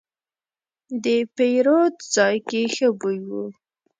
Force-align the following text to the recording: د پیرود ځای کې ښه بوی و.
د 1.03 1.05
پیرود 1.35 1.95
ځای 2.15 2.37
کې 2.47 2.61
ښه 2.73 2.89
بوی 2.99 3.19
و. 3.27 3.29